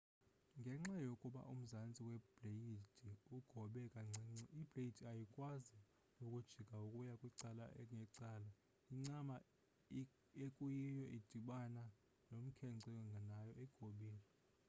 ngenxa 0.59 0.97
yokuba 1.09 1.41
umzantsi 1.53 2.01
webleyidi 2.09 2.77
ugobe 3.43 3.81
kancinci 3.93 4.43
ibleyidi 4.61 5.01
iyakwazi 5.13 5.77
ukujika 6.23 6.75
ukuya 6.85 7.13
kwicala 7.19 7.65
ngecala 7.97 8.51
incam 8.93 9.27
ekuyiyio 10.45 11.05
edibana 11.17 11.83
nomkhenkce 12.29 12.91
nayo 13.29 13.53
igobile 13.63 14.21